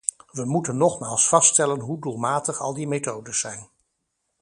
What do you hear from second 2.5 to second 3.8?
al die methodes zijn.